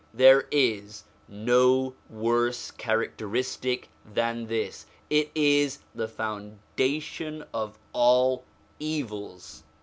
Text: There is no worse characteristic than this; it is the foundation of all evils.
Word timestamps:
There 0.15 0.47
is 0.49 1.03
no 1.27 1.93
worse 2.09 2.71
characteristic 2.71 3.87
than 4.03 4.47
this; 4.47 4.87
it 5.11 5.29
is 5.35 5.77
the 5.93 6.07
foundation 6.07 7.43
of 7.53 7.77
all 7.93 8.43
evils. 8.79 9.61